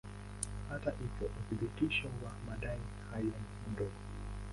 Hata 0.69 0.91
hivyo 0.91 1.27
uthibitisho 1.39 2.07
wa 2.07 2.31
madai 2.47 2.79
hayo 3.11 3.25
ni 3.25 3.71
mdogo. 3.73 3.97